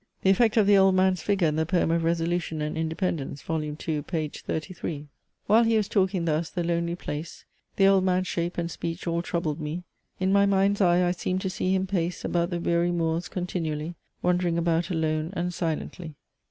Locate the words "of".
0.57-0.65, 1.91-2.03